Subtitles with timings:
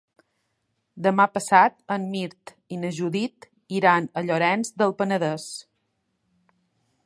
[1.07, 3.47] Demà passat en Mirt i na Judit
[3.81, 5.49] iran a Llorenç del Penedès.